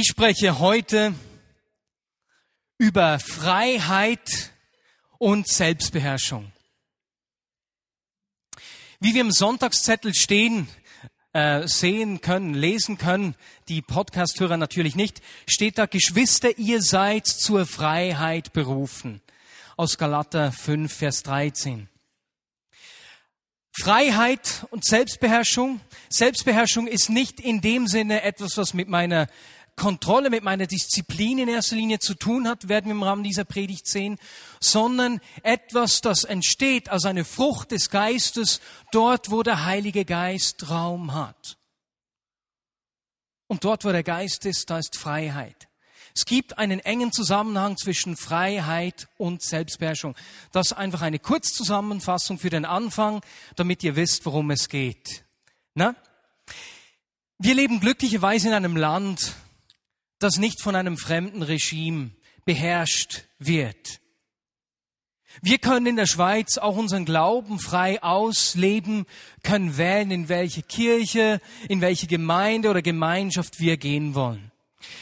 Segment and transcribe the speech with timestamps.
[0.00, 1.12] Ich spreche heute
[2.78, 4.52] über Freiheit
[5.18, 6.52] und Selbstbeherrschung.
[9.00, 10.68] Wie wir im Sonntagszettel stehen,
[11.32, 13.34] äh, sehen können, lesen können,
[13.66, 19.20] die Podcasthörer natürlich nicht, steht da, Geschwister, ihr seid zur Freiheit berufen.
[19.76, 21.88] Aus Galater 5, Vers 13.
[23.72, 25.80] Freiheit und Selbstbeherrschung.
[26.08, 29.28] Selbstbeherrschung ist nicht in dem Sinne etwas, was mit meiner
[29.78, 33.44] Kontrolle, mit meiner Disziplin in erster Linie zu tun hat, werden wir im Rahmen dieser
[33.44, 34.18] Predigt sehen,
[34.60, 38.60] sondern etwas, das entsteht als eine Frucht des Geistes
[38.92, 41.56] dort, wo der Heilige Geist Raum hat.
[43.46, 45.68] Und dort, wo der Geist ist, da ist Freiheit.
[46.14, 50.16] Es gibt einen engen Zusammenhang zwischen Freiheit und Selbstbeherrschung.
[50.52, 53.22] Das ist einfach eine Kurzzusammenfassung für den Anfang,
[53.54, 55.24] damit ihr wisst, worum es geht.
[55.74, 55.94] Na?
[57.38, 59.36] Wir leben glücklicherweise in einem Land,
[60.18, 62.10] das nicht von einem fremden Regime
[62.44, 64.00] beherrscht wird.
[65.42, 69.06] Wir können in der Schweiz auch unseren Glauben frei ausleben,
[69.42, 74.50] können wählen, in welche Kirche, in welche Gemeinde oder Gemeinschaft wir gehen wollen.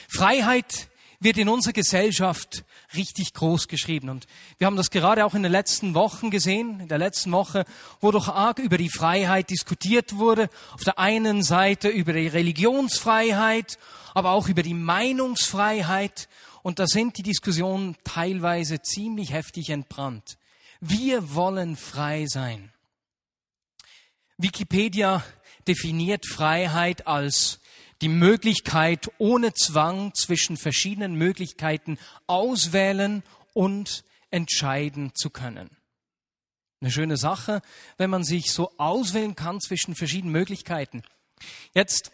[0.09, 0.89] Freiheit
[1.21, 4.09] wird in unserer Gesellschaft richtig groß geschrieben.
[4.09, 4.27] Und
[4.59, 7.65] wir haben das gerade auch in den letzten Wochen gesehen, in der letzten Woche,
[8.01, 10.49] wo doch arg über die Freiheit diskutiert wurde.
[10.73, 13.79] Auf der einen Seite über die Religionsfreiheit
[14.17, 16.31] aber auch über die Meinungsfreiheit.
[16.63, 20.39] Und da sind die Diskussionen teilweise ziemlich heftig entbrannt.
[20.81, 22.73] Wir wollen frei sein.
[24.39, 25.23] Wikipedia
[25.69, 27.61] definiert Freiheit als
[28.03, 33.23] die Möglichkeit, ohne Zwang zwischen verschiedenen Möglichkeiten auswählen
[33.55, 35.71] und entscheiden zu können.
[36.81, 37.63] Eine schöne Sache,
[37.97, 41.03] wenn man sich so auswählen kann zwischen verschiedenen Möglichkeiten.
[41.73, 42.13] Jetzt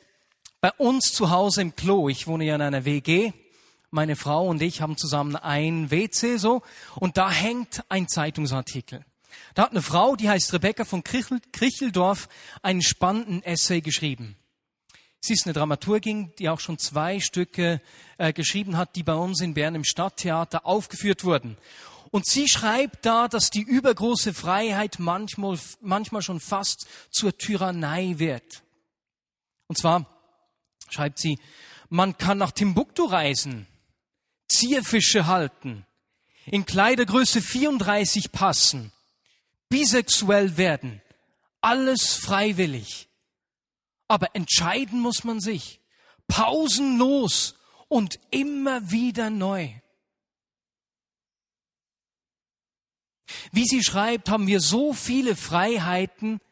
[0.60, 3.32] bei uns zu Hause im Klo, ich wohne ja in einer WG,
[3.90, 6.62] meine Frau und ich haben zusammen ein WC so,
[6.94, 9.04] und da hängt ein Zeitungsartikel.
[9.54, 12.28] Da hat eine Frau, die heißt Rebecca von Kricheldorf,
[12.62, 14.36] einen spannenden Essay geschrieben.
[15.24, 17.80] Sie ist eine Dramaturgin, die auch schon zwei Stücke
[18.18, 21.56] äh, geschrieben hat, die bei uns in Bern im Stadttheater aufgeführt wurden.
[22.10, 28.64] Und sie schreibt da, dass die übergroße Freiheit manchmal, manchmal schon fast zur Tyrannei wird.
[29.68, 30.06] Und zwar
[30.90, 31.38] schreibt sie,
[31.88, 33.68] man kann nach Timbuktu reisen,
[34.48, 35.86] Zierfische halten,
[36.46, 38.90] in Kleidergröße 34 passen,
[39.68, 41.00] bisexuell werden,
[41.60, 43.08] alles freiwillig.
[44.12, 45.80] Aber entscheiden muss man sich,
[46.28, 47.54] pausenlos
[47.88, 49.70] und immer wieder neu.
[53.52, 56.42] Wie sie schreibt, haben wir so viele Freiheiten,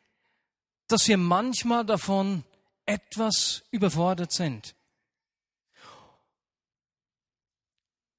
[0.89, 2.45] dass wir manchmal davon
[2.87, 4.75] etwas überfordert sind.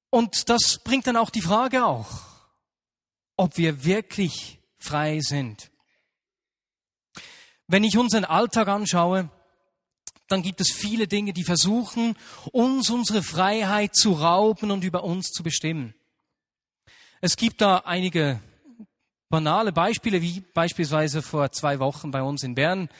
[0.08, 2.26] Und das bringt dann auch die Frage auch,
[3.36, 5.71] ob wir wirklich frei sind.
[7.72, 9.30] Wenn ich unseren Alltag anschaue,
[10.28, 12.18] dann gibt es viele Dinge, die versuchen,
[12.52, 15.94] uns unsere Freiheit zu rauben und über uns zu bestimmen.
[17.22, 18.40] Es gibt da einige
[19.30, 22.90] banale Beispiele, wie beispielsweise vor zwei Wochen bei uns in Bern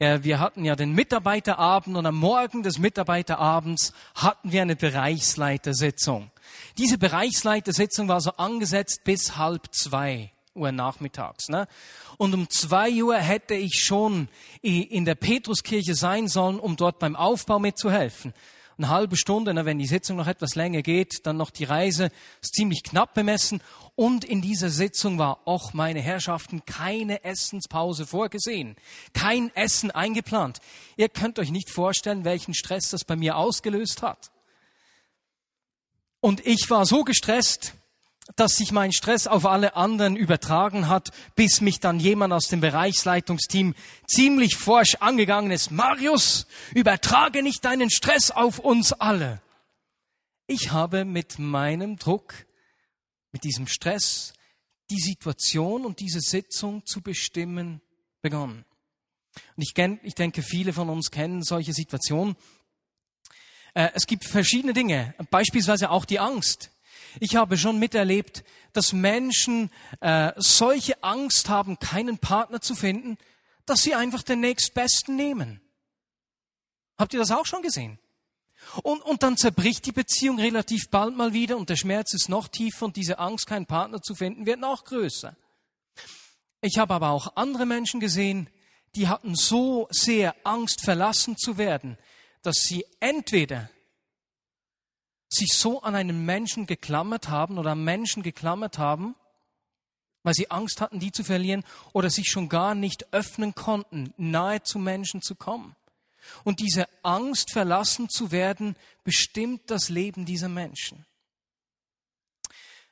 [0.00, 6.30] wir hatten ja den Mitarbeiterabend und am Morgen des Mitarbeiterabends hatten wir eine Bereichsleitersitzung.
[6.78, 11.48] Diese Bereichsleitersitzung war so angesetzt bis halb zwei Uhr nachmittags.
[11.48, 11.66] Ne?
[12.18, 14.28] Und um zwei Uhr hätte ich schon
[14.62, 18.32] in der Petruskirche sein sollen, um dort beim Aufbau mitzuhelfen.
[18.80, 22.10] Eine halbe Stunde, ne, wenn die Sitzung noch etwas länger geht, dann noch die Reise,
[22.40, 23.60] ist ziemlich knapp bemessen.
[23.94, 28.76] Und in dieser Sitzung war auch meine Herrschaften keine Essenspause vorgesehen.
[29.12, 30.60] Kein Essen eingeplant.
[30.96, 34.30] Ihr könnt euch nicht vorstellen, welchen Stress das bei mir ausgelöst hat.
[36.20, 37.74] Und ich war so gestresst,
[38.36, 42.60] dass sich mein Stress auf alle anderen übertragen hat, bis mich dann jemand aus dem
[42.60, 43.74] Bereichsleitungsteam
[44.06, 45.70] ziemlich forsch angegangen ist.
[45.70, 49.42] Marius, übertrage nicht deinen Stress auf uns alle.
[50.46, 52.34] Ich habe mit meinem Druck
[53.32, 54.32] mit diesem Stress
[54.90, 57.80] die Situation und diese Sitzung zu bestimmen
[58.22, 58.64] begonnen.
[59.56, 62.36] Und ich, ich denke, viele von uns kennen solche Situationen.
[63.74, 66.70] Äh, es gibt verschiedene Dinge, beispielsweise auch die Angst.
[67.18, 69.70] Ich habe schon miterlebt, dass Menschen
[70.00, 73.18] äh, solche Angst haben, keinen Partner zu finden,
[73.66, 75.60] dass sie einfach den nächstbesten nehmen.
[76.98, 77.98] Habt ihr das auch schon gesehen?
[78.82, 82.46] Und, und dann zerbricht die Beziehung relativ bald mal wieder und der Schmerz ist noch
[82.46, 85.34] tiefer und diese Angst, keinen Partner zu finden, wird noch größer.
[86.60, 88.48] Ich habe aber auch andere Menschen gesehen,
[88.94, 91.96] die hatten so sehr Angst, verlassen zu werden,
[92.42, 93.70] dass sie entweder
[95.30, 99.14] sich so an einen Menschen geklammert haben oder an Menschen geklammert haben,
[100.22, 104.62] weil sie Angst hatten, die zu verlieren oder sich schon gar nicht öffnen konnten, nahe
[104.62, 105.76] zu Menschen zu kommen.
[106.44, 111.06] Und diese Angst, verlassen zu werden, bestimmt das Leben dieser Menschen.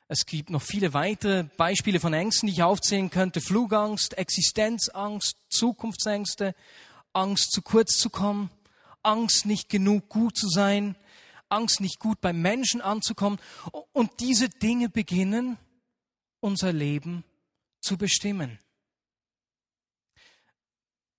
[0.07, 3.41] Es gibt noch viele weitere Beispiele von Ängsten, die ich aufzählen könnte.
[3.41, 6.55] Flugangst, Existenzangst, Zukunftsängste,
[7.13, 8.49] Angst zu kurz zu kommen,
[9.03, 10.95] Angst nicht genug gut zu sein,
[11.49, 13.39] Angst nicht gut beim Menschen anzukommen.
[13.91, 15.57] Und diese Dinge beginnen
[16.39, 17.23] unser Leben
[17.81, 18.59] zu bestimmen.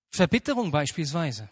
[0.09, 1.49] Verbitterung beispielsweise.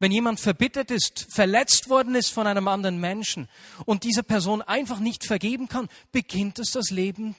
[0.00, 3.48] Wenn jemand verbittert ist, verletzt worden ist von einem anderen Menschen
[3.86, 7.36] und dieser Person einfach nicht vergeben kann, beginnt es das Leben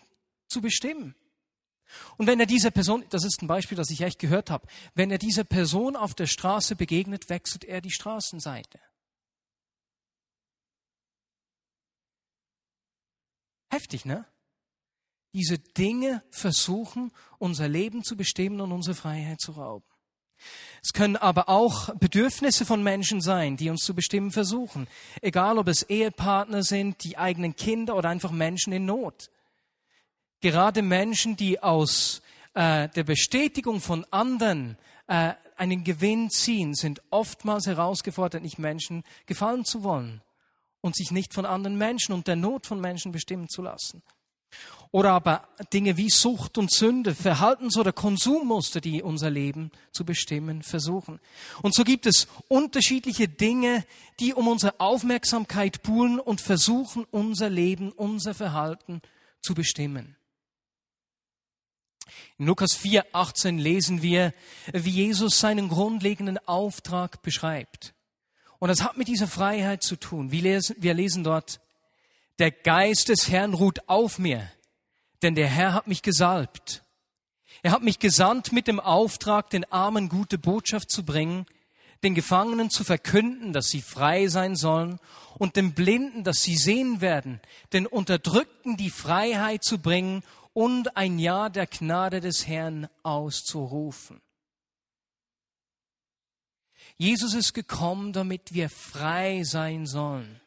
[0.47, 1.15] zu bestimmen.
[2.17, 5.11] Und wenn er dieser Person, das ist ein Beispiel, das ich echt gehört habe, wenn
[5.11, 8.79] er dieser Person auf der Straße begegnet, wechselt er die Straßenseite.
[13.75, 14.23] Heftig, ne?
[15.33, 19.85] Diese Dinge versuchen, unser Leben zu bestimmen und unsere Freiheit zu rauben.
[20.81, 24.87] Es können aber auch Bedürfnisse von Menschen sein, die uns zu bestimmen versuchen.
[25.21, 29.29] Egal, ob es Ehepartner sind, die eigenen Kinder oder einfach Menschen in Not.
[30.39, 32.21] Gerade Menschen, die aus
[32.53, 34.77] äh, der Bestätigung von anderen
[35.07, 40.21] äh, einen Gewinn ziehen, sind oftmals herausgefordert, nicht Menschen gefallen zu wollen
[40.85, 44.03] und sich nicht von anderen Menschen und der Not von Menschen bestimmen zu lassen.
[44.91, 50.61] Oder aber Dinge wie Sucht und Sünde, Verhaltens- oder Konsummuster, die unser Leben zu bestimmen
[50.61, 51.19] versuchen.
[51.63, 53.83] Und so gibt es unterschiedliche Dinge,
[54.19, 59.01] die um unsere Aufmerksamkeit buhlen und versuchen, unser Leben, unser Verhalten
[59.41, 60.15] zu bestimmen.
[62.37, 64.35] In Lukas 4, 18 lesen wir,
[64.71, 67.95] wie Jesus seinen grundlegenden Auftrag beschreibt.
[68.59, 70.31] Und das hat mit dieser Freiheit zu tun.
[70.31, 71.59] Wir lesen, wir lesen dort,
[72.39, 74.49] der Geist des Herrn ruht auf mir,
[75.21, 76.83] denn der Herr hat mich gesalbt.
[77.63, 81.45] Er hat mich gesandt mit dem Auftrag, den Armen gute Botschaft zu bringen,
[82.03, 84.99] den Gefangenen zu verkünden, dass sie frei sein sollen,
[85.37, 87.41] und den Blinden, dass sie sehen werden,
[87.73, 90.23] den Unterdrückten die Freiheit zu bringen
[90.53, 94.21] und ein Jahr der Gnade des Herrn auszurufen.
[96.97, 100.39] Jesus ist gekommen, damit wir frei sein sollen.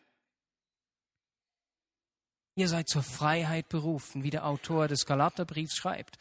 [2.55, 6.19] Ihr seid zur Freiheit berufen, wie der Autor des Galaterbriefs schreibt.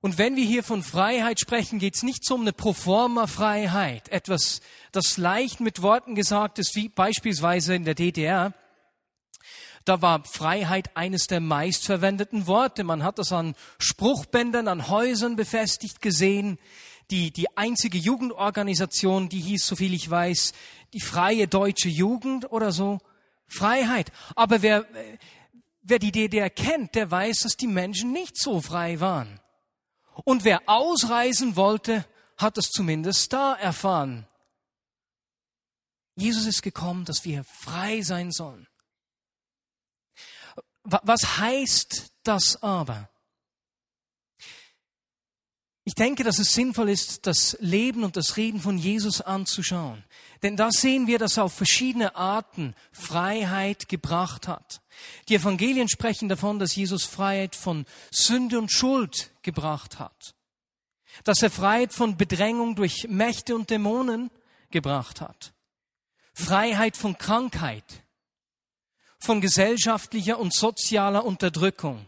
[0.00, 4.60] Und wenn wir hier von Freiheit sprechen, geht es nicht so um eine Proforma-Freiheit, etwas,
[4.92, 8.54] das leicht mit Worten gesagt ist, wie beispielsweise in der DDR.
[9.84, 12.84] Da war Freiheit eines der meistverwendeten Worte.
[12.84, 16.58] Man hat das an Spruchbändern, an Häusern befestigt gesehen
[17.10, 20.52] die, die einzige Jugendorganisation, die hieß, soviel ich weiß,
[20.92, 22.98] die Freie Deutsche Jugend oder so.
[23.46, 24.12] Freiheit.
[24.36, 24.86] Aber wer,
[25.82, 29.40] wer die DDR kennt, der weiß, dass die Menschen nicht so frei waren.
[30.24, 34.26] Und wer ausreisen wollte, hat es zumindest da erfahren.
[36.16, 38.66] Jesus ist gekommen, dass wir frei sein sollen.
[40.82, 43.09] Was heißt das aber?
[45.90, 50.04] Ich denke, dass es sinnvoll ist, das Leben und das Reden von Jesus anzuschauen.
[50.40, 54.82] Denn da sehen wir, dass er auf verschiedene Arten Freiheit gebracht hat.
[55.28, 60.36] Die Evangelien sprechen davon, dass Jesus Freiheit von Sünde und Schuld gebracht hat.
[61.24, 64.30] Dass er Freiheit von Bedrängung durch Mächte und Dämonen
[64.70, 65.52] gebracht hat.
[66.34, 68.04] Freiheit von Krankheit,
[69.18, 72.06] von gesellschaftlicher und sozialer Unterdrückung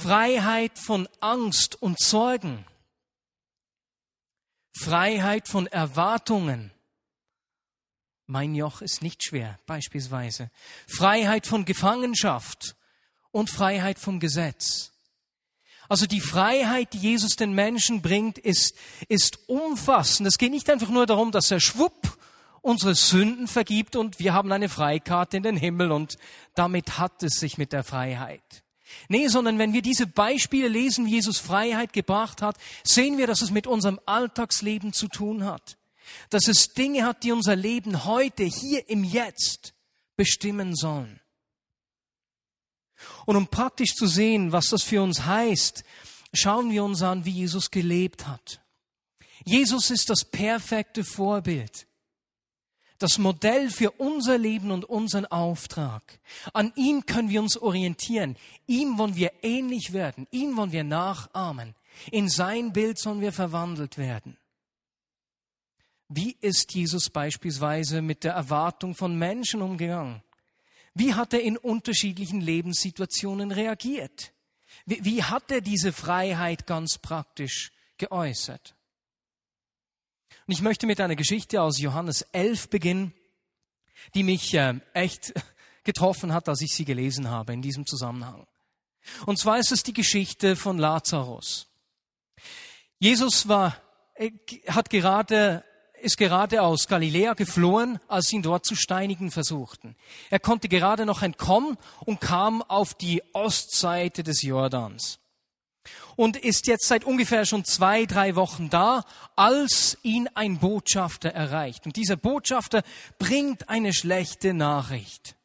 [0.00, 2.64] Freiheit von Angst und Sorgen,
[4.72, 6.70] Freiheit von Erwartungen.
[8.26, 10.50] Mein Joch ist nicht schwer, beispielsweise.
[10.86, 12.76] Freiheit von Gefangenschaft
[13.32, 14.92] und Freiheit vom Gesetz.
[15.88, 18.76] Also die Freiheit, die Jesus den Menschen bringt, ist,
[19.08, 20.28] ist umfassend.
[20.28, 22.18] Es geht nicht einfach nur darum, dass er schwupp
[22.60, 26.18] unsere Sünden vergibt und wir haben eine Freikarte in den Himmel und
[26.54, 28.62] damit hat es sich mit der Freiheit.
[29.08, 33.42] Nee, sondern wenn wir diese Beispiele lesen, wie Jesus Freiheit gebracht hat, sehen wir, dass
[33.42, 35.78] es mit unserem Alltagsleben zu tun hat.
[36.30, 39.74] Dass es Dinge hat, die unser Leben heute, hier im Jetzt
[40.16, 41.20] bestimmen sollen.
[43.26, 45.84] Und um praktisch zu sehen, was das für uns heißt,
[46.32, 48.60] schauen wir uns an, wie Jesus gelebt hat.
[49.44, 51.87] Jesus ist das perfekte Vorbild
[52.98, 56.02] das Modell für unser Leben und unseren Auftrag.
[56.52, 58.36] An ihm können wir uns orientieren.
[58.66, 60.26] Ihm wollen wir ähnlich werden.
[60.30, 61.74] Ihm wollen wir nachahmen.
[62.10, 64.36] In sein Bild sollen wir verwandelt werden.
[66.08, 70.22] Wie ist Jesus beispielsweise mit der Erwartung von Menschen umgegangen?
[70.94, 74.32] Wie hat er in unterschiedlichen Lebenssituationen reagiert?
[74.86, 78.74] Wie, wie hat er diese Freiheit ganz praktisch geäußert?
[80.48, 83.12] Und ich möchte mit einer Geschichte aus Johannes 11 beginnen,
[84.14, 85.34] die mich äh, echt
[85.84, 88.46] getroffen hat, als ich sie gelesen habe in diesem Zusammenhang.
[89.26, 91.66] Und zwar ist es die Geschichte von Lazarus.
[92.98, 93.76] Jesus war,
[94.14, 94.30] äh,
[94.68, 95.64] hat gerade,
[96.00, 99.96] ist gerade aus Galiläa geflohen, als sie ihn dort zu steinigen versuchten.
[100.30, 101.76] Er konnte gerade noch entkommen
[102.06, 105.18] und kam auf die Ostseite des Jordans.
[106.16, 109.04] Und ist jetzt seit ungefähr schon zwei, drei Wochen da,
[109.36, 111.86] als ihn ein Botschafter erreicht.
[111.86, 112.82] Und dieser Botschafter
[113.18, 115.36] bringt eine schlechte Nachricht.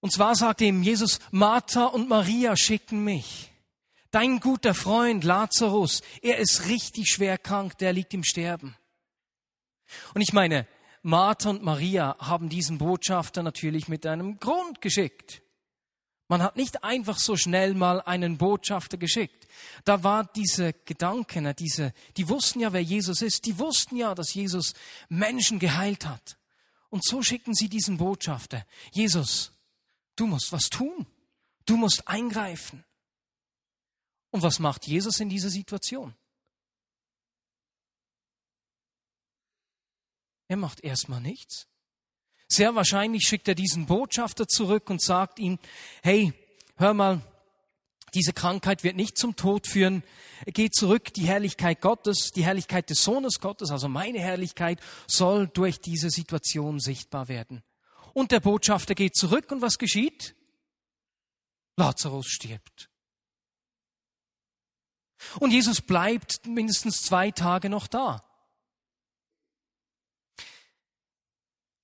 [0.00, 3.50] Und zwar sagt ihm Jesus, Martha und Maria schicken mich.
[4.10, 8.76] Dein guter Freund Lazarus, er ist richtig schwer krank, der liegt im Sterben.
[10.14, 10.66] Und ich meine,
[11.02, 15.42] Martha und Maria haben diesen Botschafter natürlich mit einem Grund geschickt.
[16.28, 19.46] Man hat nicht einfach so schnell mal einen Botschafter geschickt.
[19.84, 23.44] Da war diese Gedanken, diese, die wussten ja, wer Jesus ist.
[23.44, 24.74] Die wussten ja, dass Jesus
[25.08, 26.38] Menschen geheilt hat.
[26.88, 28.64] Und so schicken sie diesen Botschafter.
[28.92, 29.54] Jesus,
[30.16, 31.06] Du musst was tun.
[31.66, 32.84] Du musst eingreifen.
[34.30, 36.14] Und was macht Jesus in dieser Situation?
[40.48, 41.66] Er macht erstmal nichts.
[42.54, 45.58] Sehr wahrscheinlich schickt er diesen Botschafter zurück und sagt ihm,
[46.04, 46.32] hey,
[46.76, 47.20] hör mal,
[48.14, 50.04] diese Krankheit wird nicht zum Tod führen.
[50.46, 55.80] Geh zurück, die Herrlichkeit Gottes, die Herrlichkeit des Sohnes Gottes, also meine Herrlichkeit, soll durch
[55.80, 57.64] diese Situation sichtbar werden.
[58.12, 60.36] Und der Botschafter geht zurück und was geschieht?
[61.76, 62.88] Lazarus stirbt.
[65.40, 68.22] Und Jesus bleibt mindestens zwei Tage noch da.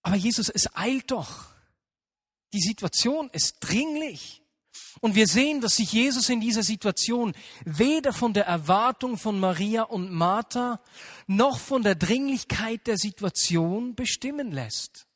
[0.02, 1.46] Aber Jesus, es eilt doch.
[2.52, 4.42] Die Situation ist dringlich.
[5.00, 9.82] Und wir sehen, dass sich Jesus in dieser Situation weder von der Erwartung von Maria
[9.82, 10.80] und Martha
[11.26, 15.06] noch von der Dringlichkeit der Situation bestimmen lässt.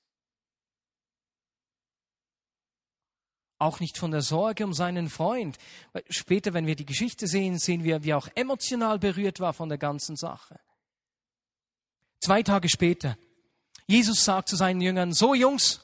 [3.64, 5.56] auch nicht von der Sorge um seinen Freund.
[6.10, 9.68] Später, wenn wir die Geschichte sehen, sehen wir, wie er auch emotional berührt war von
[9.68, 10.60] der ganzen Sache.
[12.20, 13.16] Zwei Tage später,
[13.86, 15.80] Jesus sagt zu seinen Jüngern, so Jungs,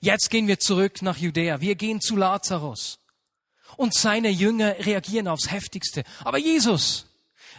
[0.00, 2.98] jetzt gehen wir zurück nach Judäa, wir gehen zu Lazarus.
[3.76, 6.02] Und seine Jünger reagieren aufs heftigste.
[6.24, 7.06] Aber Jesus,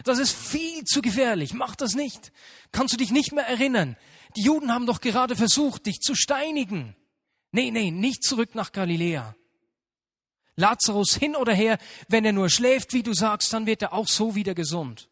[0.04, 2.32] das ist viel zu gefährlich, mach das nicht.
[2.72, 3.96] Kannst du dich nicht mehr erinnern?
[4.36, 6.96] Die Juden haben doch gerade versucht, dich zu steinigen.
[7.52, 9.34] Nee, nee, nicht zurück nach Galiläa.
[10.56, 14.06] Lazarus hin oder her, wenn er nur schläft, wie du sagst, dann wird er auch
[14.06, 15.08] so wieder gesund.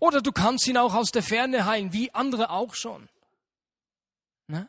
[0.00, 3.08] Oder du kannst ihn auch aus der Ferne heilen, wie andere auch schon.
[4.46, 4.68] Ne?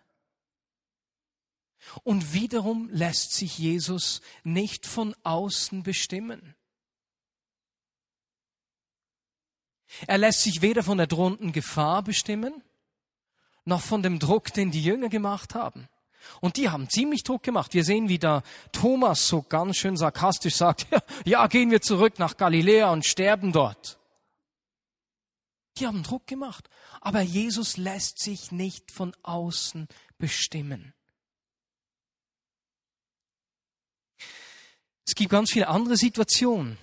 [2.04, 6.56] Und wiederum lässt sich Jesus nicht von außen bestimmen.
[10.08, 12.64] Er lässt sich weder von der drohenden Gefahr bestimmen,
[13.64, 15.88] noch von dem Druck, den die Jünger gemacht haben.
[16.42, 17.74] Und die haben ziemlich Druck gemacht.
[17.74, 18.42] Wir sehen, wie da
[18.72, 23.52] Thomas so ganz schön sarkastisch sagt, ja, ja, gehen wir zurück nach Galiläa und sterben
[23.52, 24.00] dort.
[25.78, 26.70] Die haben Druck gemacht.
[27.02, 30.94] Aber Jesus lässt sich nicht von außen bestimmen.
[35.08, 36.78] Es gibt ganz viele andere Situationen.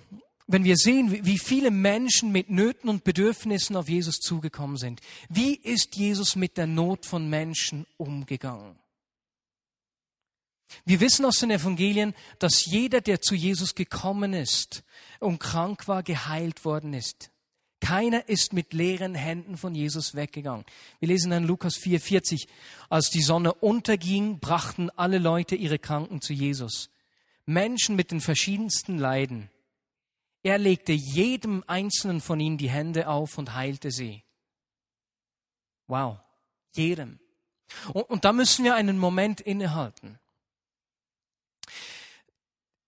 [0.47, 5.55] Wenn wir sehen, wie viele Menschen mit Nöten und Bedürfnissen auf Jesus zugekommen sind, wie
[5.55, 8.79] ist Jesus mit der Not von Menschen umgegangen?
[10.85, 14.85] Wir wissen aus den Evangelien, dass jeder, der zu Jesus gekommen ist
[15.21, 17.31] und krank war, geheilt worden ist.
[17.83, 20.65] Keiner ist mit leeren Händen von Jesus weggegangen.
[21.01, 22.47] Wir lesen in Lukas 4,40,
[22.89, 26.91] als die Sonne unterging, brachten alle Leute ihre Kranken zu Jesus.
[27.45, 29.51] Menschen mit den verschiedensten Leiden.
[30.45, 34.23] Er legte jedem einzelnen von ihnen die Hände auf und heilte sie.
[35.89, 36.21] Wow,
[36.75, 37.19] jedem.
[37.93, 40.21] Und, und da müssen wir einen Moment innehalten.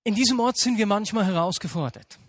[0.05, 2.21] In diesem Ort sind wir manchmal herausgefordert.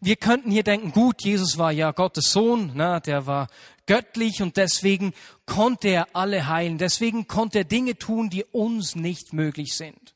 [0.00, 3.48] Wir könnten hier denken, gut, Jesus war ja Gottes Sohn, na, der war
[3.86, 5.12] göttlich und deswegen
[5.46, 10.14] konnte er alle heilen, deswegen konnte er Dinge tun, die uns nicht möglich sind.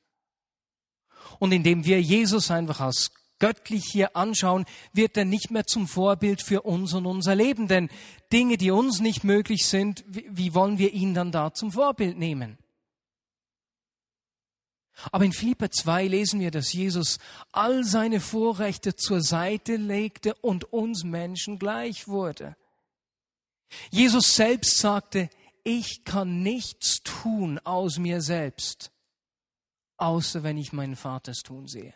[1.38, 6.42] Und indem wir Jesus einfach als göttlich hier anschauen, wird er nicht mehr zum Vorbild
[6.42, 7.88] für uns und unser Leben, denn
[8.32, 12.58] Dinge, die uns nicht möglich sind, wie wollen wir ihn dann da zum Vorbild nehmen?
[15.12, 17.18] Aber in Philipper 2 lesen wir, dass Jesus
[17.52, 22.56] all seine Vorrechte zur Seite legte und uns Menschen gleich wurde.
[23.90, 25.30] Jesus selbst sagte,
[25.62, 28.90] ich kann nichts tun aus mir selbst,
[29.96, 31.94] außer wenn ich meinen Vater es tun sehe.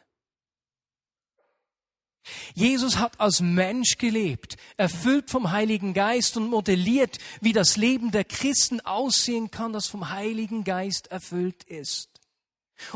[2.55, 8.25] Jesus hat als Mensch gelebt, erfüllt vom Heiligen Geist und modelliert, wie das Leben der
[8.25, 12.13] Christen aussehen kann, das vom Heiligen Geist erfüllt ist.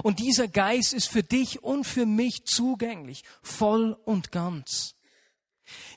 [0.02, 4.94] Und dieser Geist ist für dich und für mich zugänglich, voll und ganz.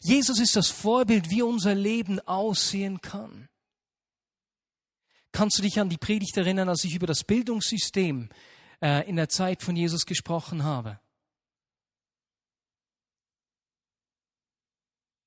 [0.01, 3.48] Jesus ist das Vorbild, wie unser Leben aussehen kann.
[5.31, 8.29] Kannst du dich an die Predigt erinnern, als ich über das Bildungssystem
[8.81, 11.00] äh, in der Zeit von Jesus gesprochen habe?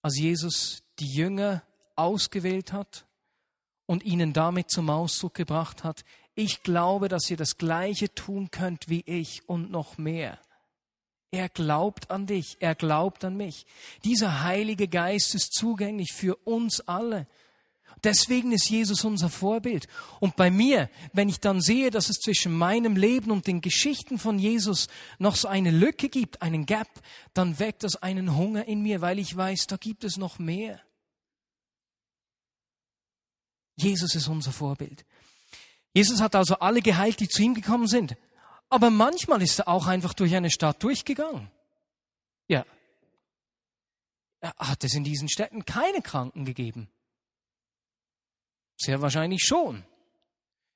[0.05, 1.63] als Jesus die Jünger
[1.97, 3.07] ausgewählt hat
[3.87, 6.05] und ihnen damit zum Ausdruck gebracht hat,
[6.35, 10.39] ich glaube, dass ihr das Gleiche tun könnt wie ich und noch mehr.
[11.31, 13.67] Er glaubt an dich, er glaubt an mich.
[14.05, 17.27] Dieser Heilige Geist ist zugänglich für uns alle.
[18.05, 19.89] Deswegen ist Jesus unser Vorbild.
[20.21, 24.19] Und bei mir, wenn ich dann sehe, dass es zwischen meinem Leben und den Geschichten
[24.19, 24.89] von Jesus
[25.19, 26.89] noch so eine Lücke gibt, einen Gap,
[27.33, 30.81] dann weckt das einen Hunger in mir, weil ich weiß, da gibt es noch mehr.
[33.77, 35.05] Jesus ist unser Vorbild.
[35.95, 38.17] Jesus hat also alle geheilt, die zu ihm gekommen sind.
[38.69, 41.51] Aber manchmal ist er auch einfach durch eine Stadt durchgegangen.
[42.49, 42.67] Ja.
[44.41, 46.91] Er hat es in diesen Städten keine Kranken gegeben.
[48.77, 49.85] Sehr wahrscheinlich schon.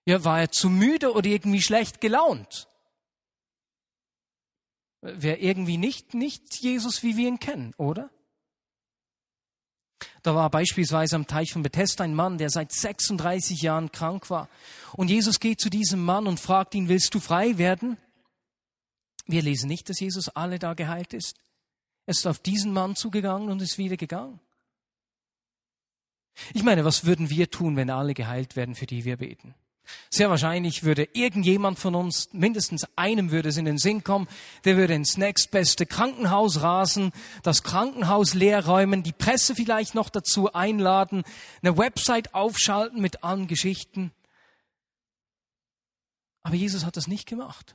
[0.07, 2.69] Ja, war er zu müde oder irgendwie schlecht gelaunt?
[5.01, 8.11] Wäre irgendwie nicht, nicht Jesus, wie wir ihn kennen, oder?
[10.29, 14.51] Da war beispielsweise am Teich von Bethesda ein Mann, der seit 36 Jahren krank war.
[14.93, 17.97] Und Jesus geht zu diesem Mann und fragt ihn, willst du frei werden?
[19.25, 21.39] Wir lesen nicht, dass Jesus alle da geheilt ist.
[22.05, 24.39] Er ist auf diesen Mann zugegangen und ist wieder gegangen.
[26.53, 29.55] Ich meine, was würden wir tun, wenn alle geheilt werden, für die wir beten?
[30.11, 34.29] Sehr wahrscheinlich würde irgendjemand von uns, mindestens einem würde es in den Sinn kommen,
[34.65, 40.53] der würde ins nächstbeste Krankenhaus rasen, das Krankenhaus leer räumen, die Presse vielleicht noch dazu
[40.53, 41.25] einladen,
[41.63, 44.13] eine Website aufschalten mit allen Geschichten.
[46.43, 47.75] Aber Jesus hat das nicht gemacht.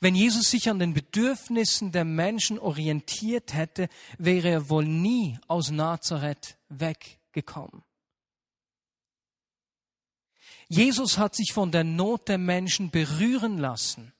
[0.00, 3.88] Wenn Jesus sich an den Bedürfnissen der Menschen orientiert hätte,
[4.18, 7.82] wäre er wohl nie aus Nazareth weggekommen.
[10.68, 14.12] Jesus hat sich von der Not der Menschen berühren lassen,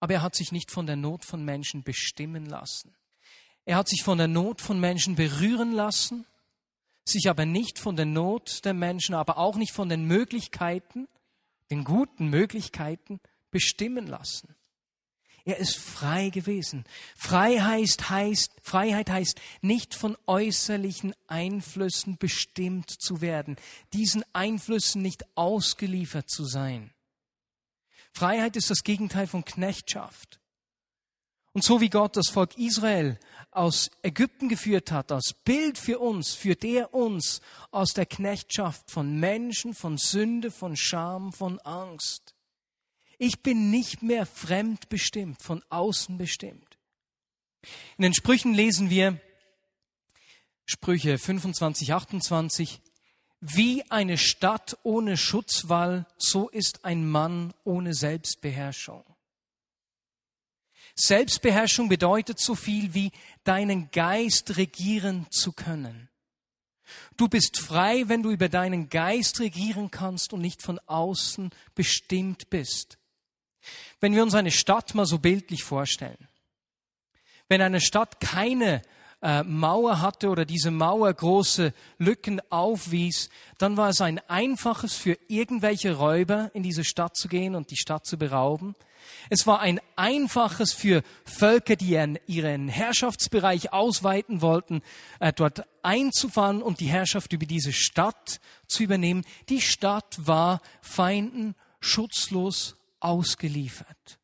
[0.00, 2.94] aber er hat sich nicht von der Not von Menschen bestimmen lassen.
[3.64, 6.26] Er hat sich von der Not von Menschen berühren lassen,
[7.04, 11.08] sich aber nicht von der Not der Menschen, aber auch nicht von den Möglichkeiten,
[11.70, 14.54] den guten Möglichkeiten bestimmen lassen.
[15.44, 16.84] Er ist frei gewesen.
[17.16, 23.56] Freiheit heißt, Freiheit heißt, nicht von äußerlichen Einflüssen bestimmt zu werden,
[23.92, 26.92] diesen Einflüssen nicht ausgeliefert zu sein.
[28.12, 30.38] Freiheit ist das Gegenteil von Knechtschaft.
[31.54, 33.18] Und so wie Gott das Volk Israel
[33.50, 39.20] aus Ägypten geführt hat, als Bild für uns, führt er uns aus der Knechtschaft von
[39.20, 42.31] Menschen, von Sünde, von Scham, von Angst.
[43.24, 46.76] Ich bin nicht mehr fremdbestimmt, von außen bestimmt.
[47.96, 49.20] In den Sprüchen lesen wir
[50.64, 52.80] Sprüche 25, 28,
[53.40, 59.04] wie eine Stadt ohne Schutzwall, so ist ein Mann ohne Selbstbeherrschung.
[60.96, 63.12] Selbstbeherrschung bedeutet so viel wie
[63.44, 66.08] deinen Geist regieren zu können.
[67.16, 72.50] Du bist frei, wenn du über deinen Geist regieren kannst und nicht von außen bestimmt
[72.50, 72.98] bist.
[74.00, 76.28] Wenn wir uns eine Stadt mal so bildlich vorstellen,
[77.48, 78.82] wenn eine Stadt keine
[79.22, 85.16] äh, Mauer hatte oder diese Mauer große Lücken aufwies, dann war es ein einfaches für
[85.28, 88.74] irgendwelche Räuber in diese Stadt zu gehen und die Stadt zu berauben.
[89.30, 94.82] Es war ein einfaches für Völker, die ihren Herrschaftsbereich ausweiten wollten,
[95.20, 99.24] äh, dort einzufahren und die Herrschaft über diese Stadt zu übernehmen.
[99.48, 104.18] Die Stadt war Feinden schutzlos ausgeliefert.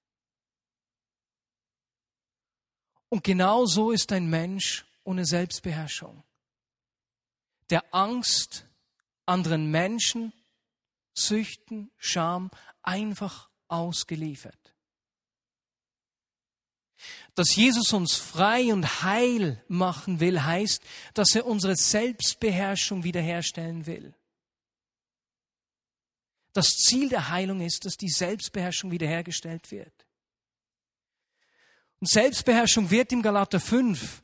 [3.09, 6.23] Und genau so ist ein Mensch ohne Selbstbeherrschung,
[7.71, 8.67] der Angst,
[9.25, 10.33] anderen Menschen,
[11.15, 12.51] Süchten, Scham
[12.83, 14.75] einfach ausgeliefert.
[17.35, 20.83] Dass Jesus uns frei und heil machen will, heißt,
[21.15, 24.15] dass er unsere Selbstbeherrschung wiederherstellen will.
[26.59, 29.93] Das Ziel der Heilung ist, dass die Selbstbeherrschung wiederhergestellt wird.
[32.01, 34.23] Und Selbstbeherrschung wird im Galater 5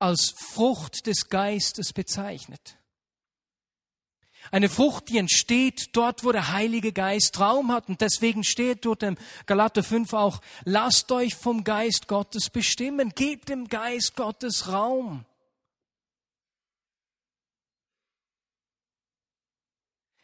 [0.00, 2.76] als Frucht des Geistes bezeichnet.
[4.50, 7.88] Eine Frucht, die entsteht dort, wo der Heilige Geist Raum hat.
[7.88, 13.12] Und deswegen steht dort im Galater 5 auch, lasst euch vom Geist Gottes bestimmen.
[13.14, 15.24] Gebt dem Geist Gottes Raum.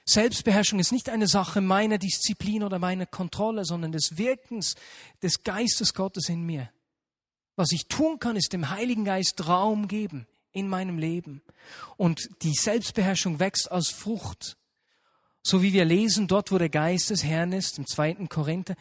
[0.04, 4.74] Selbstbeherrschung ist nicht eine Sache meiner Disziplin oder meiner Kontrolle, sondern des Wirkens
[5.22, 6.70] des Geistes Gottes in mir.
[7.54, 11.42] Was ich tun kann, ist dem Heiligen Geist Raum geben in meinem Leben.
[11.96, 14.56] Und die Selbstbeherrschung wächst als Frucht.
[15.42, 18.74] So wie wir lesen, dort, wo der Geist des Herrn ist, im zweiten Korinther,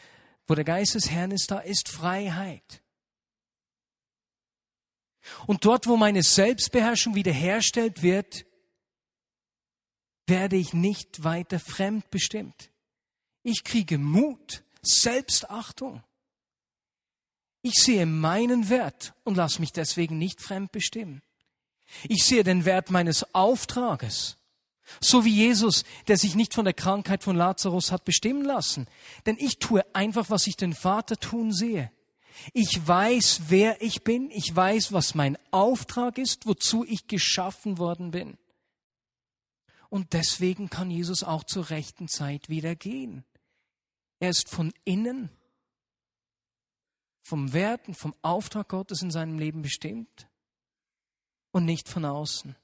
[0.48, 2.82] wo der Geist des Herrn ist, da ist Freiheit.
[5.46, 8.46] Und dort, wo meine Selbstbeherrschung wiederherstellt wird,
[10.32, 12.72] werde ich nicht weiter fremdbestimmt.
[13.44, 16.04] Ich kriege Mut, Selbstachtung.
[17.62, 21.22] Ich sehe meinen Wert und lasse mich deswegen nicht fremdbestimmen.
[22.08, 24.38] Ich sehe den Wert meines Auftrages.
[25.02, 28.88] So wie Jesus, der sich nicht von der Krankheit von Lazarus hat bestimmen lassen.
[29.26, 31.92] Denn ich tue einfach, was ich den Vater tun sehe.
[32.54, 34.32] Ich weiß, wer ich bin.
[34.32, 38.38] Ich weiß, was mein Auftrag ist, wozu ich geschaffen worden bin.
[39.92, 43.26] Und deswegen kann Jesus auch zur rechten Zeit wieder gehen.
[44.20, 45.30] Er ist von innen,
[47.22, 50.30] vom Werten, vom Auftrag Gottes in seinem Leben bestimmt
[51.52, 52.56] und nicht von außen.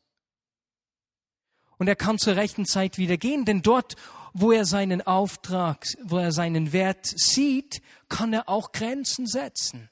[1.78, 3.98] Und er kann zur rechten Zeit wieder gehen, denn dort,
[4.32, 9.90] wo er seinen Auftrag, wo er seinen Wert sieht, kann er auch Grenzen setzen.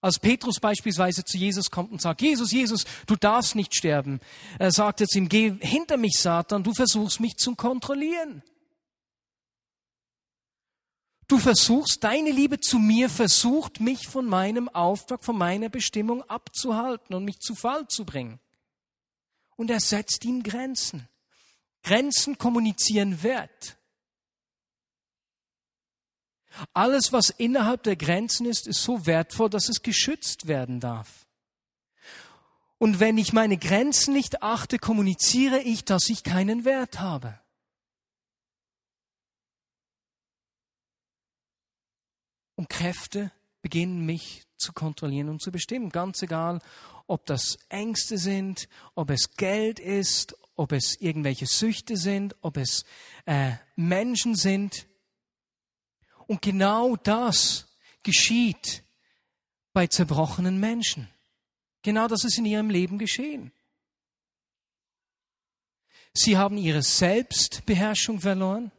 [0.00, 4.20] Als Petrus beispielsweise zu Jesus kommt und sagt, Jesus, Jesus, du darfst nicht sterben,
[4.58, 8.42] er sagt jetzt ihm, geh hinter mich, Satan, du versuchst mich zu kontrollieren.
[11.28, 17.14] Du versuchst, deine Liebe zu mir versucht, mich von meinem Auftrag, von meiner Bestimmung abzuhalten
[17.14, 18.40] und mich zu Fall zu bringen.
[19.54, 21.08] Und er setzt ihm Grenzen.
[21.84, 23.76] Grenzen kommunizieren Wert.
[26.72, 31.26] Alles, was innerhalb der Grenzen ist, ist so wertvoll, dass es geschützt werden darf.
[32.78, 37.38] Und wenn ich meine Grenzen nicht achte, kommuniziere ich, dass ich keinen Wert habe.
[42.60, 43.32] und Kräfte
[43.62, 45.88] beginnen mich zu kontrollieren und zu bestimmen.
[45.88, 46.60] Ganz egal,
[47.06, 52.84] ob das Ängste sind, ob es Geld ist, ob es irgendwelche Süchte sind, ob es
[53.24, 54.86] äh, Menschen sind.
[56.30, 57.66] Und genau das
[58.04, 58.84] geschieht
[59.72, 61.10] bei zerbrochenen Menschen.
[61.82, 63.50] Genau das ist in ihrem Leben geschehen.
[66.14, 68.70] Sie haben ihre Selbstbeherrschung verloren,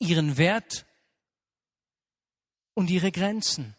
[0.00, 0.84] ihren Wert
[2.74, 3.76] und ihre Grenzen.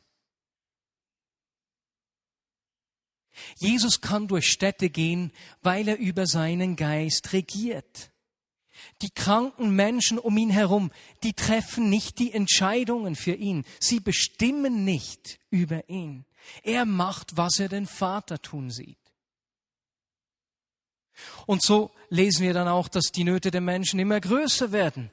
[3.57, 5.33] Jesus kann durch Städte gehen,
[5.63, 8.09] weil er über seinen Geist regiert.
[9.01, 10.91] Die kranken Menschen um ihn herum,
[11.23, 13.65] die treffen nicht die Entscheidungen für ihn.
[13.79, 16.25] Sie bestimmen nicht über ihn.
[16.63, 18.97] Er macht, was er den Vater tun sieht.
[21.45, 25.11] Und so lesen wir dann auch, dass die Nöte der Menschen immer größer werden.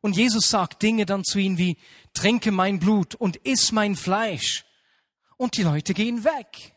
[0.00, 1.76] Und Jesus sagt Dinge dann zu ihnen wie,
[2.14, 4.64] trinke mein Blut und iss mein Fleisch.
[5.36, 6.74] Und die Leute gehen weg.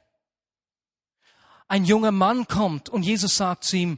[1.67, 3.97] Ein junger Mann kommt und Jesus sagt zu ihm,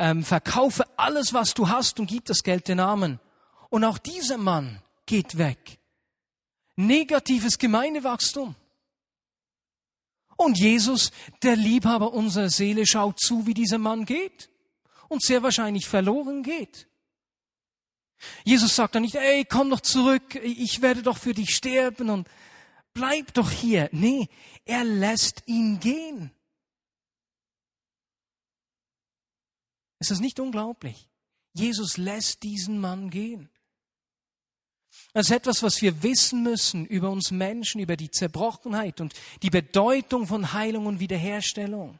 [0.00, 3.20] ähm, verkaufe alles, was du hast und gib das Geld den Armen.
[3.68, 5.78] Und auch dieser Mann geht weg.
[6.74, 8.56] Negatives Gemeindewachstum.
[10.36, 14.48] Und Jesus, der Liebhaber unserer Seele, schaut zu, wie dieser Mann geht
[15.08, 16.88] und sehr wahrscheinlich verloren geht.
[18.44, 22.26] Jesus sagt dann nicht, ey, komm doch zurück, ich werde doch für dich sterben und
[22.94, 23.90] bleib doch hier.
[23.92, 24.28] Nee,
[24.64, 26.30] er lässt ihn gehen.
[30.00, 31.08] Ist das nicht unglaublich?
[31.52, 33.50] Jesus lässt diesen Mann gehen.
[35.12, 39.50] Das ist etwas, was wir wissen müssen über uns Menschen, über die Zerbrochenheit und die
[39.50, 41.98] Bedeutung von Heilung und Wiederherstellung.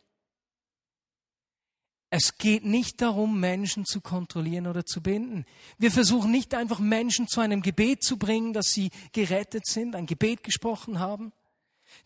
[2.12, 5.46] Es geht nicht darum, Menschen zu kontrollieren oder zu binden.
[5.78, 10.06] Wir versuchen nicht einfach Menschen zu einem Gebet zu bringen, dass sie gerettet sind, ein
[10.06, 11.32] Gebet gesprochen haben.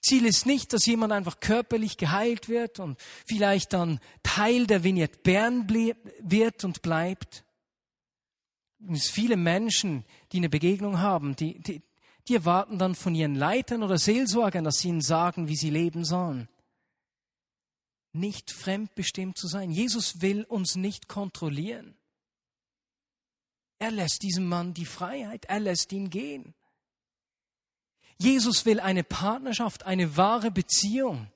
[0.00, 5.18] Ziel ist nicht, dass jemand einfach körperlich geheilt wird und vielleicht dann Teil der Vignette
[5.18, 5.68] Bern
[6.20, 7.44] wird und bleibt.
[8.90, 11.82] Es viele Menschen, die eine Begegnung haben, die, die,
[12.28, 16.04] die erwarten dann von ihren Leitern oder Seelsorgern, dass sie ihnen sagen, wie sie leben
[16.04, 16.48] sollen
[18.14, 19.70] nicht fremdbestimmt zu sein.
[19.70, 21.96] Jesus will uns nicht kontrollieren.
[23.78, 26.54] Er lässt diesem Mann die Freiheit, er lässt ihn gehen.
[28.18, 31.28] Jesus will eine Partnerschaft, eine wahre Beziehung.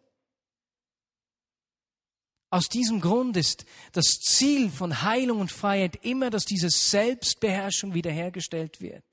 [2.50, 8.80] Aus diesem Grund ist das Ziel von Heilung und Freiheit immer, dass diese Selbstbeherrschung wiederhergestellt
[8.80, 9.04] wird.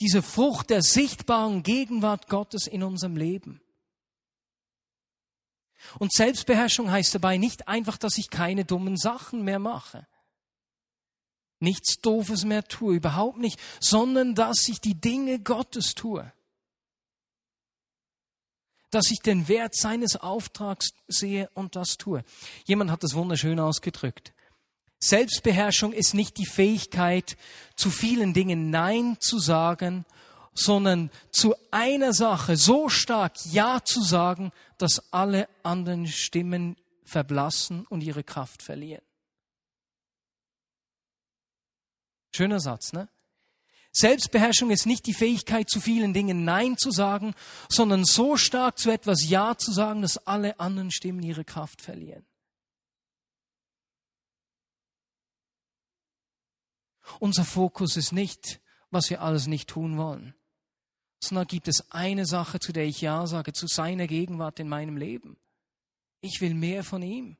[0.00, 3.62] Diese Frucht der sichtbaren Gegenwart Gottes in unserem Leben.
[5.98, 10.06] Und Selbstbeherrschung heißt dabei nicht einfach, dass ich keine dummen Sachen mehr mache.
[11.60, 16.30] Nichts Doofes mehr tue, überhaupt nicht, sondern dass ich die Dinge Gottes tue
[18.90, 22.24] dass ich den Wert seines Auftrags sehe und das tue.
[22.64, 24.32] Jemand hat das wunderschön ausgedrückt.
[25.00, 27.36] Selbstbeherrschung ist nicht die Fähigkeit,
[27.76, 30.04] zu vielen Dingen Nein zu sagen,
[30.54, 38.02] sondern zu einer Sache so stark Ja zu sagen, dass alle anderen Stimmen verblassen und
[38.02, 39.04] ihre Kraft verlieren.
[42.34, 43.08] Schöner Satz, ne?
[43.98, 47.34] Selbstbeherrschung ist nicht die Fähigkeit, zu vielen Dingen Nein zu sagen,
[47.68, 52.24] sondern so stark zu etwas Ja zu sagen, dass alle anderen Stimmen ihre Kraft verlieren.
[57.18, 60.34] Unser Fokus ist nicht, was wir alles nicht tun wollen,
[61.20, 64.96] sondern gibt es eine Sache, zu der ich Ja sage, zu seiner Gegenwart in meinem
[64.96, 65.38] Leben.
[66.20, 67.36] Ich will mehr von ihm.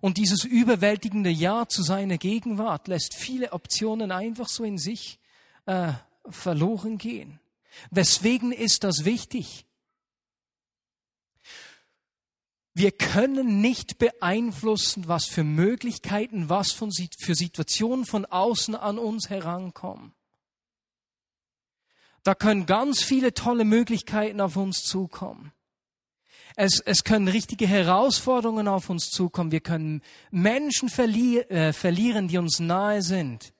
[0.00, 5.18] Und dieses überwältigende Ja zu seiner Gegenwart lässt viele Optionen einfach so in sich
[5.66, 5.92] äh,
[6.28, 7.40] verloren gehen.
[7.90, 9.66] Weswegen ist das wichtig?
[12.74, 19.30] Wir können nicht beeinflussen, was für Möglichkeiten, was von, für Situationen von außen an uns
[19.30, 20.12] herankommen.
[22.22, 25.52] Da können ganz viele tolle Möglichkeiten auf uns zukommen.
[26.58, 29.52] Es, es können richtige Herausforderungen auf uns zukommen.
[29.52, 33.52] Wir können Menschen verlier, äh, verlieren, die uns nahe sind.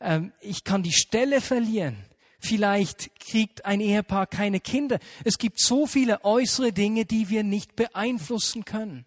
[0.00, 2.04] Ähm, ich kann die Stelle verlieren.
[2.40, 4.98] Vielleicht kriegt ein Ehepaar keine Kinder.
[5.24, 9.06] Es gibt so viele äußere Dinge, die wir nicht beeinflussen können.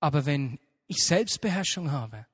[0.00, 2.26] Aber wenn ich Selbstbeherrschung habe,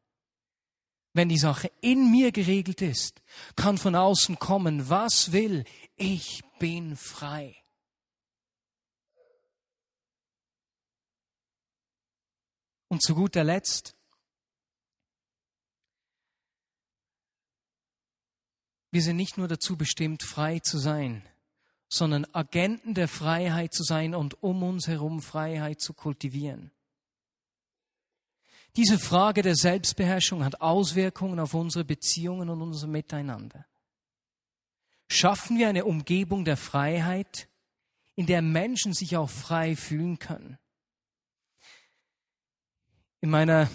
[1.15, 3.23] wenn die Sache in mir geregelt ist,
[3.57, 5.65] kann von außen kommen, was will,
[5.97, 7.62] ich bin frei.
[12.93, 13.97] Und zu guter Letzt,
[18.91, 21.27] wir sind nicht nur dazu bestimmt, frei zu sein,
[21.89, 26.71] sondern Agenten der Freiheit zu sein und um uns herum Freiheit zu kultivieren.
[28.77, 33.65] Diese Frage der Selbstbeherrschung hat Auswirkungen auf unsere Beziehungen und unser Miteinander.
[35.09, 37.49] Schaffen wir eine Umgebung der Freiheit,
[38.17, 40.59] in der Menschen sich auch frei fühlen können?
[43.23, 43.71] In meiner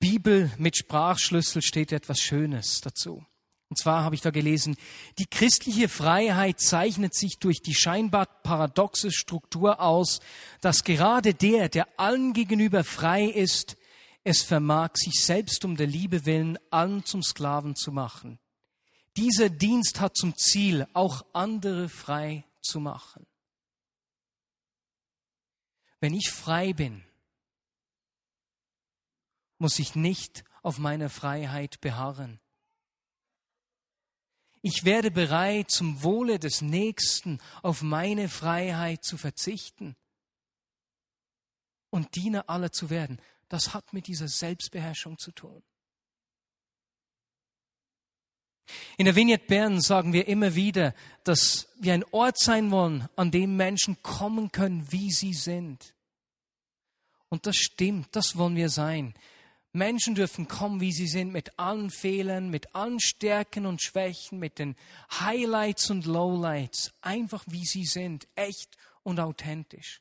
[0.00, 3.24] Bibel mit Sprachschlüssel steht etwas Schönes dazu.
[3.68, 4.76] Und zwar habe ich da gelesen,
[5.18, 10.18] die christliche Freiheit zeichnet sich durch die scheinbar paradoxe Struktur aus,
[10.60, 13.76] dass gerade der, der allen gegenüber frei ist,
[14.24, 18.40] es vermag, sich selbst um der Liebe willen allen zum Sklaven zu machen.
[19.16, 23.28] Dieser Dienst hat zum Ziel, auch andere frei zu machen.
[26.00, 27.04] Wenn ich frei bin,
[29.58, 32.40] muss ich nicht auf meine Freiheit beharren.
[34.60, 39.96] Ich werde bereit, zum Wohle des Nächsten auf meine Freiheit zu verzichten
[41.90, 43.20] und Diener aller zu werden.
[43.48, 45.62] Das hat mit dieser Selbstbeherrschung zu tun.
[48.98, 50.94] In der Vignette Bern sagen wir immer wieder,
[51.24, 55.94] dass wir ein Ort sein wollen, an dem Menschen kommen können, wie sie sind.
[57.30, 59.14] Und das stimmt, das wollen wir sein.
[59.72, 64.58] Menschen dürfen kommen, wie sie sind, mit allen Fehlern, mit allen Stärken und Schwächen, mit
[64.58, 64.76] den
[65.20, 70.00] Highlights und Lowlights, einfach wie sie sind, echt und authentisch.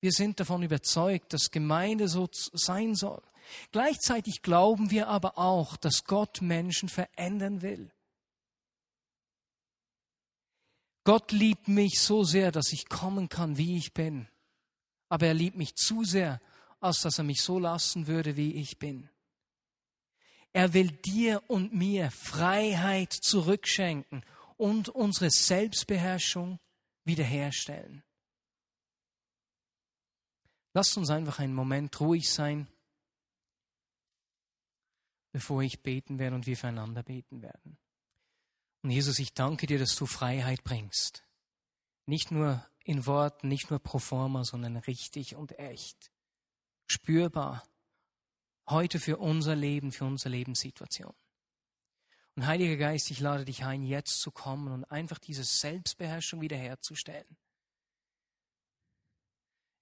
[0.00, 3.22] Wir sind davon überzeugt, dass Gemeinde so sein soll.
[3.72, 7.90] Gleichzeitig glauben wir aber auch, dass Gott Menschen verändern will.
[11.04, 14.28] Gott liebt mich so sehr, dass ich kommen kann, wie ich bin.
[15.08, 16.40] Aber er liebt mich zu sehr,
[16.86, 19.08] als dass er mich so lassen würde, wie ich bin.
[20.52, 24.24] Er will dir und mir Freiheit zurückschenken
[24.56, 26.58] und unsere Selbstbeherrschung
[27.04, 28.02] wiederherstellen.
[30.72, 32.68] Lasst uns einfach einen Moment ruhig sein,
[35.32, 37.78] bevor ich beten werde und wir füreinander beten werden.
[38.82, 41.24] Und Jesus, ich danke dir, dass du Freiheit bringst.
[42.06, 46.10] Nicht nur in Worten, nicht nur pro forma, sondern richtig und echt
[46.86, 47.66] spürbar
[48.68, 51.14] heute für unser Leben, für unsere Lebenssituation.
[52.34, 57.36] Und Heiliger Geist, ich lade dich ein, jetzt zu kommen und einfach diese Selbstbeherrschung wiederherzustellen.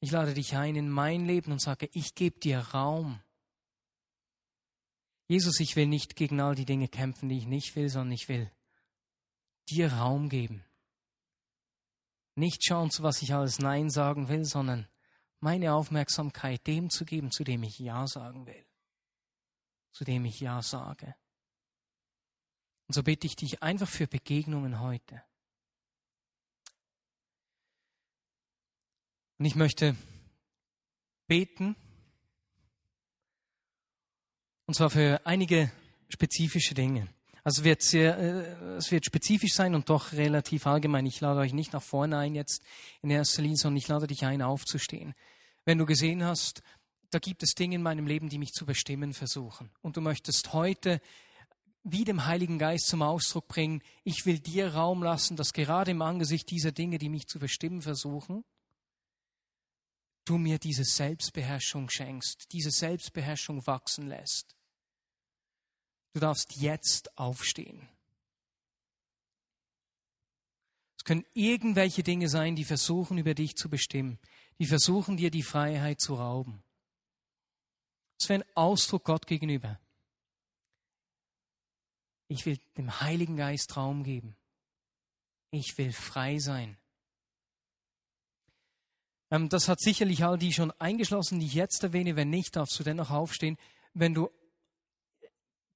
[0.00, 3.20] Ich lade dich ein in mein Leben und sage, ich gebe dir Raum.
[5.26, 8.28] Jesus, ich will nicht gegen all die Dinge kämpfen, die ich nicht will, sondern ich
[8.28, 8.52] will
[9.70, 10.62] dir Raum geben.
[12.36, 14.86] Nicht schauen, zu was ich alles Nein sagen will, sondern
[15.44, 18.64] meine Aufmerksamkeit dem zu geben, zu dem ich Ja sagen will.
[19.92, 21.14] Zu dem ich Ja sage.
[22.88, 25.22] Und so bitte ich dich einfach für Begegnungen heute.
[29.38, 29.96] Und ich möchte
[31.26, 31.76] beten,
[34.64, 35.70] und zwar für einige
[36.08, 37.08] spezifische Dinge.
[37.42, 41.04] Also wird sehr, äh, es wird spezifisch sein und doch relativ allgemein.
[41.04, 42.62] Ich lade euch nicht nach vorne ein jetzt
[43.02, 45.14] in erster Linie, sondern ich lade dich ein, aufzustehen.
[45.64, 46.62] Wenn du gesehen hast,
[47.10, 49.70] da gibt es Dinge in meinem Leben, die mich zu bestimmen versuchen.
[49.82, 51.00] Und du möchtest heute
[51.84, 56.00] wie dem Heiligen Geist zum Ausdruck bringen, ich will dir Raum lassen, dass gerade im
[56.00, 58.42] Angesicht dieser Dinge, die mich zu bestimmen versuchen,
[60.24, 64.56] du mir diese Selbstbeherrschung schenkst, diese Selbstbeherrschung wachsen lässt.
[66.14, 67.86] Du darfst jetzt aufstehen.
[70.96, 74.18] Es können irgendwelche Dinge sein, die versuchen, über dich zu bestimmen,
[74.58, 76.62] die versuchen, dir die Freiheit zu rauben.
[78.18, 79.78] Das wäre ein Ausdruck Gott gegenüber.
[82.28, 84.36] Ich will dem Heiligen Geist Raum geben.
[85.50, 86.76] Ich will frei sein.
[89.30, 92.16] Ähm, das hat sicherlich all die schon eingeschlossen, die ich jetzt erwähne.
[92.16, 93.56] Wenn nicht, darfst du dennoch aufstehen.
[93.92, 94.30] Wenn du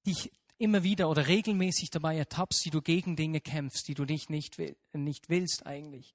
[0.05, 4.29] dich immer wieder oder regelmäßig dabei ertappst, die du gegen Dinge kämpfst, die du nicht,
[4.29, 6.13] nicht, will, nicht willst eigentlich.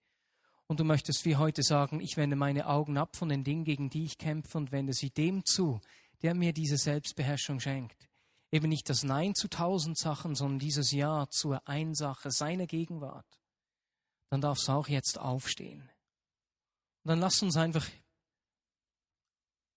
[0.75, 3.91] Und du möchtest wie heute sagen, ich wende meine Augen ab von den Dingen, gegen
[3.91, 5.81] die ich kämpfe und wende sie dem zu,
[6.23, 8.09] der mir diese Selbstbeherrschung schenkt.
[8.51, 13.41] Eben nicht das Nein zu tausend Sachen, sondern dieses Ja zur Einsache, seiner Gegenwart.
[14.31, 15.83] Dann darfst du auch jetzt aufstehen.
[17.05, 17.87] Und dann lass uns einfach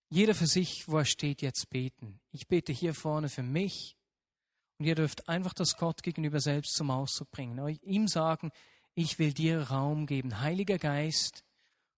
[0.09, 2.19] jeder für sich, wo er steht, jetzt beten.
[2.31, 3.95] Ich bete hier vorne für mich.
[4.79, 7.77] Und ihr dürft einfach das Gott gegenüber selbst zum Ausdruck bringen.
[7.83, 8.51] Ihm sagen,
[8.97, 10.39] ich will dir Raum geben.
[10.39, 11.45] Heiliger Geist,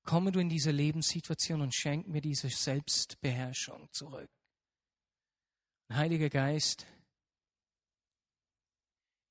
[0.04, 4.30] komme du in diese Lebenssituation und schenk mir diese Selbstbeherrschung zurück.
[5.90, 6.86] Heiliger Geist,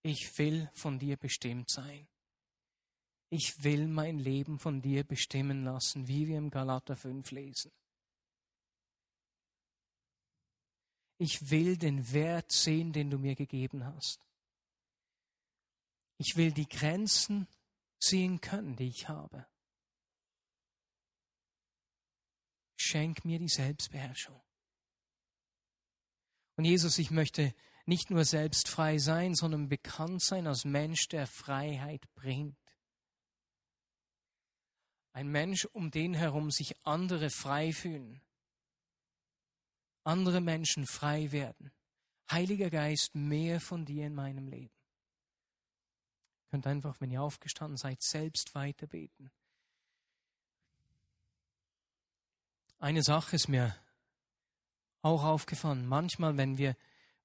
[0.03, 2.09] ich will von dir bestimmt sein.
[3.29, 7.71] Ich will mein Leben von dir bestimmen lassen, wie wir im Galater 5 lesen.
[11.19, 14.25] Ich will den Wert sehen, den du mir gegeben hast.
[16.17, 17.47] Ich will die Grenzen
[17.99, 19.47] sehen können, die ich habe.
[22.77, 24.41] Schenk mir die Selbstbeherrschung.
[26.57, 27.55] Und Jesus, ich möchte
[27.87, 32.57] nicht nur selbst frei sein, sondern bekannt sein als Mensch, der Freiheit bringt.
[35.13, 38.23] Ein Mensch, um den herum sich andere frei fühlen
[40.09, 41.71] andere Menschen frei werden.
[42.31, 44.75] Heiliger Geist, mehr von dir in meinem Leben.
[46.51, 49.31] Könnt einfach, wenn ihr aufgestanden seid, selbst weiter beten.
[52.79, 53.75] Eine Sache ist mir
[55.03, 55.87] auch aufgefallen.
[55.87, 56.77] Manchmal, wenn wir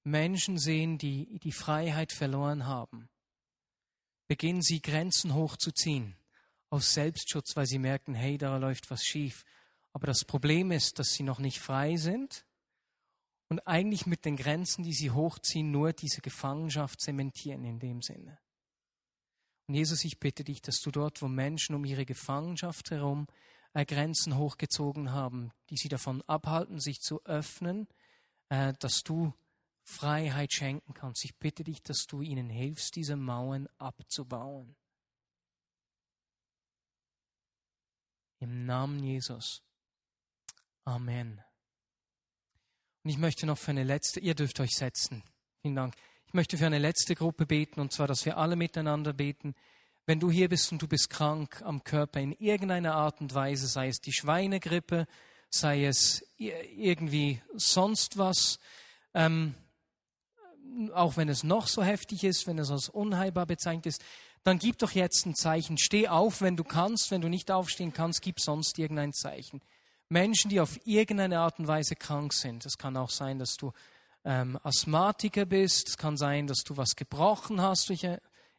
[0.02, 3.08] Menschen sehen, die die Freiheit verloren haben,
[4.26, 6.16] beginnen sie Grenzen hochzuziehen
[6.70, 9.44] aus Selbstschutz, weil sie merken, hey, da läuft was schief.
[9.92, 12.44] Aber das Problem ist, dass sie noch nicht frei sind
[13.48, 18.38] und eigentlich mit den Grenzen, die sie hochziehen, nur diese Gefangenschaft zementieren in dem Sinne.
[19.66, 23.26] Und Jesus, ich bitte dich, dass du dort, wo Menschen um ihre Gefangenschaft herum
[23.72, 27.88] äh, Grenzen hochgezogen haben, die sie davon abhalten, sich zu öffnen,
[28.50, 29.32] äh, dass du
[29.84, 31.24] Freiheit schenken kannst.
[31.24, 34.76] Ich bitte dich, dass du ihnen hilfst, diese Mauern abzubauen.
[38.38, 39.62] Im Namen Jesus.
[40.84, 41.42] Amen.
[43.02, 45.22] Und ich möchte noch für eine letzte, ihr dürft euch setzen.
[45.62, 45.94] Vielen Dank.
[46.34, 49.54] Ich möchte für eine letzte Gruppe beten, und zwar, dass wir alle miteinander beten.
[50.04, 53.68] Wenn du hier bist und du bist krank am Körper in irgendeiner Art und Weise,
[53.68, 55.06] sei es die Schweinegrippe,
[55.48, 58.58] sei es irgendwie sonst was,
[59.14, 59.54] ähm,
[60.92, 64.04] auch wenn es noch so heftig ist, wenn es als unheilbar bezeichnet ist,
[64.42, 65.78] dann gib doch jetzt ein Zeichen.
[65.78, 67.12] Steh auf, wenn du kannst.
[67.12, 69.62] Wenn du nicht aufstehen kannst, gib sonst irgendein Zeichen.
[70.08, 72.66] Menschen, die auf irgendeine Art und Weise krank sind.
[72.66, 73.72] Es kann auch sein, dass du
[74.24, 75.88] ähm, Asthmatiker bist.
[75.88, 78.06] Es kann sein, dass du was gebrochen hast durch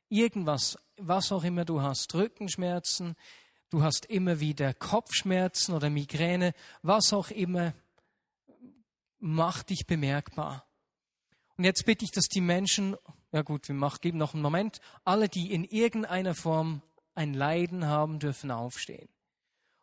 [0.10, 3.16] irgendwas, was auch immer du hast, Rückenschmerzen.
[3.70, 7.74] Du hast immer wieder Kopfschmerzen oder Migräne, was auch immer.
[9.20, 10.66] Mach dich bemerkbar.
[11.58, 12.96] Und jetzt bitte ich, dass die Menschen,
[13.32, 16.82] ja gut, wir machen, geben noch einen Moment, alle, die in irgendeiner Form
[17.16, 19.10] ein Leiden haben, dürfen aufstehen.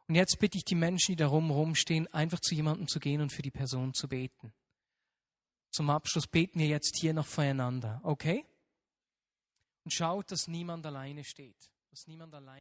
[0.06, 3.32] Und jetzt bitte ich die Menschen, die da rumstehen, einfach zu jemandem zu gehen und
[3.32, 4.52] für die Person zu beten.
[5.72, 8.44] Zum Abschluss beten wir jetzt hier noch voreinander, okay?
[9.84, 12.60] Und schaut, dass niemand alleine steht, dass niemand alleine